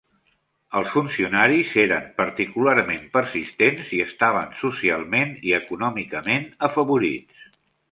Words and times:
Els 0.77 0.93
funcionaris 0.93 1.73
eren 1.83 2.07
particularment 2.21 3.05
persistents 3.19 3.93
i 3.99 4.01
estaven 4.07 4.57
socialment 4.65 5.37
i 5.51 5.57
econòmicament 5.61 6.51
afavorits. 6.71 7.49